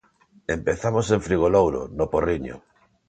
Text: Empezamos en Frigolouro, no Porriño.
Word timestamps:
Empezamos 0.57 1.05
en 1.15 1.19
Frigolouro, 1.27 1.81
no 1.97 2.05
Porriño. 2.13 2.55